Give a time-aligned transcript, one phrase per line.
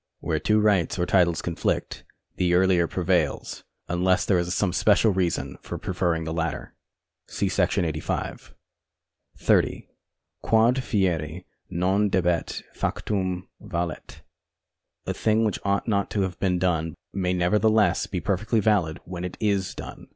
[0.19, 2.03] Where two rights or titles conflict,
[2.37, 6.73] the earUer prevails, unless there is some special reason for preferring the later.
[7.27, 7.45] See§
[7.83, 8.55] 85.
[9.37, 9.87] 30.
[10.41, 13.69] Quod fieri non debet, factum valet.
[13.69, 13.83] 5 Co.
[13.83, 14.07] Rep.
[14.15, 14.19] 38.
[15.05, 19.23] A thing which ought not to have been done may nevertheless be perfectly valid when
[19.23, 20.07] it is done.